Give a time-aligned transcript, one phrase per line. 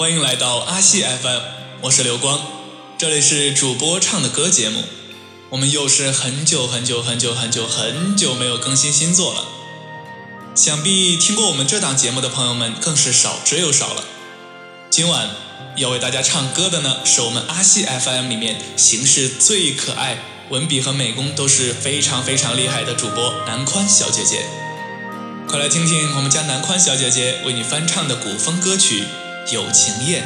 [0.00, 1.40] 欢迎来到阿西 FM，
[1.82, 2.40] 我是刘光，
[2.96, 4.82] 这里是主播唱的歌节目。
[5.50, 9.44] 我们又是很久很久很久很久很久没有更新新作了，
[10.54, 14.04] 想必听过我们这档节目的朋友们更是少之又少了。
[14.88, 15.28] 今晚
[15.76, 20.16] 要为大家唱歌的呢，是我们阿西 FM 里面形式最可爱、
[20.48, 24.46] 文笔和美工都是非常非常厉害的主播南宽小姐姐。
[25.46, 29.02] 快来听听我们家南宽小姐姐为你翻唱的古风歌曲
[29.52, 30.22] 《有情夜》。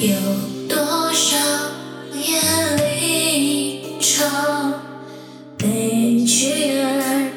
[0.00, 0.14] 有
[0.68, 1.36] 多少
[2.14, 2.40] 夜
[2.76, 4.24] 离愁，
[5.56, 7.32] 悲去而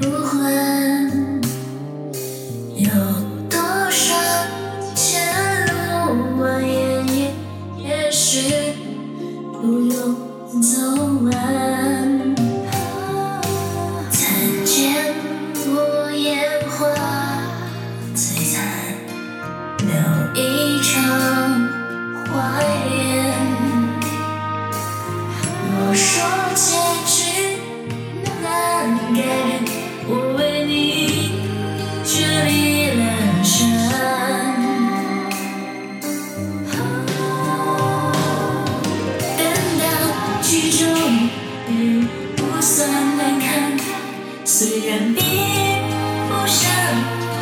[0.00, 0.38] 不还？
[2.76, 2.88] 有
[41.70, 41.80] 也
[42.36, 43.76] 不算难看，
[44.44, 45.20] 虽然比
[46.28, 46.58] 不上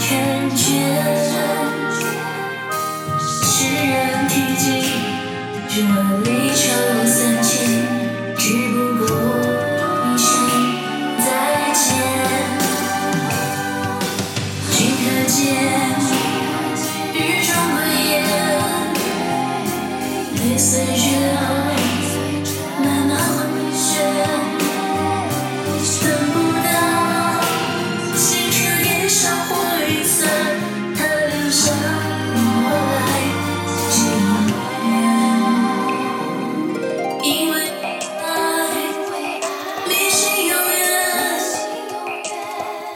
[0.00, 0.10] 感
[0.56, 0.60] 觉。
[3.44, 3.54] 世
[3.86, 3.94] 人
[4.28, 4.65] 提及
[5.69, 5.75] 这
[6.25, 6.62] 离愁
[7.06, 7.48] 三千，
[8.36, 8.42] 只
[8.72, 8.75] 不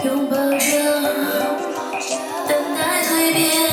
[0.04, 0.56] 拥抱着，
[2.48, 3.69] 等待蜕变。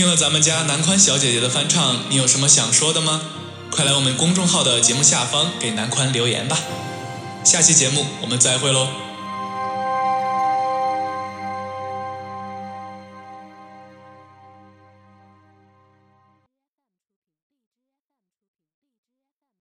[0.00, 3.20] 听了咱们家南宽小姐姐的翻唱，你有什么想说的吗？
[3.70, 6.58] 快来我们公众号的节目下方给南宽留言吧。
[7.44, 9.09] 下期节目我们再会喽。